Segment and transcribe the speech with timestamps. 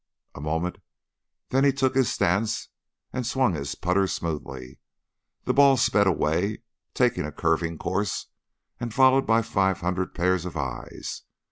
[0.33, 0.79] A moment,
[1.49, 2.69] then he took his stance
[3.13, 4.79] and swung his putter smoothly.
[5.43, 6.63] The ball sped away,
[6.95, 8.25] taking a curving course,
[8.79, 11.21] and followed by five hundred pairs of eyes.